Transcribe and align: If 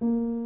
If 0.00 0.37